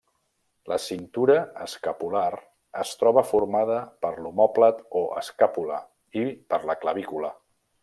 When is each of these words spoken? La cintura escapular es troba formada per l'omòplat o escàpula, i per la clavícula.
La 0.71 0.77
cintura 0.85 1.35
escapular 1.65 2.31
es 2.85 2.95
troba 3.03 3.25
formada 3.33 3.77
per 4.07 4.11
l'omòplat 4.23 4.81
o 5.03 5.05
escàpula, 5.23 5.79
i 6.25 6.25
per 6.55 6.63
la 6.73 6.79
clavícula. 6.87 7.33